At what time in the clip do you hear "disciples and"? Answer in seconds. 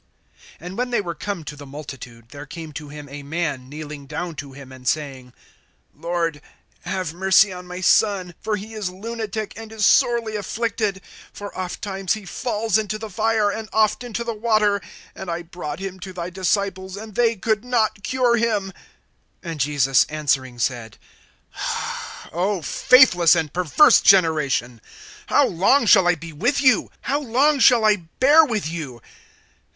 16.31-17.13